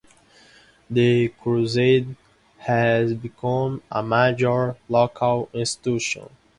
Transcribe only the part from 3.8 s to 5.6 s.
a major local